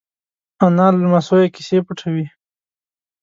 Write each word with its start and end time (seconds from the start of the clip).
انا 0.65 0.85
له 0.93 0.97
لمسيو 1.03 1.53
کیسې 1.55 1.77
پټوي 1.85 2.25